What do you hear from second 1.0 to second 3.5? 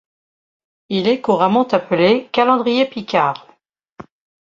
est couramment appelé calendrier picard.